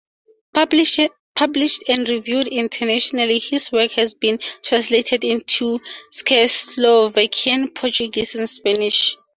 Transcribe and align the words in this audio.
Published 0.55 1.83
and 1.87 2.09
reviewed 2.09 2.47
internationally, 2.47 3.37
his 3.37 3.71
work 3.71 3.91
has 3.91 4.15
been 4.15 4.39
translated 4.63 5.23
into 5.23 5.79
Czechoslovakian, 6.11 7.75
Portuguese, 7.75 8.33
and 8.33 8.49
Spanish. 8.49 9.15